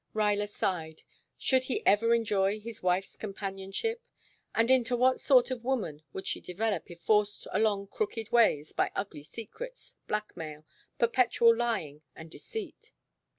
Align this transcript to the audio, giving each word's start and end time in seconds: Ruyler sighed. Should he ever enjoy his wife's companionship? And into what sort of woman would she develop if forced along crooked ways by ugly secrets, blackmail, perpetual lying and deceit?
Ruyler 0.15 0.47
sighed. 0.47 1.03
Should 1.37 1.65
he 1.65 1.85
ever 1.85 2.15
enjoy 2.15 2.59
his 2.59 2.81
wife's 2.81 3.15
companionship? 3.15 4.01
And 4.55 4.71
into 4.71 4.95
what 4.95 5.19
sort 5.19 5.51
of 5.51 5.63
woman 5.63 6.01
would 6.11 6.25
she 6.25 6.41
develop 6.41 6.89
if 6.89 6.99
forced 6.99 7.45
along 7.51 7.85
crooked 7.89 8.31
ways 8.31 8.73
by 8.73 8.89
ugly 8.95 9.21
secrets, 9.21 9.97
blackmail, 10.07 10.65
perpetual 10.97 11.55
lying 11.55 12.01
and 12.15 12.31
deceit? 12.31 12.93